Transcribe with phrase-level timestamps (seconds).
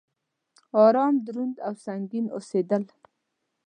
[0.83, 2.83] ارام، دروند او سنګين اوسيدل